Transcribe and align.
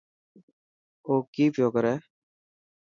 اوڪي 1.09 1.45
پيو 1.53 1.67
ڪري. 1.75 1.93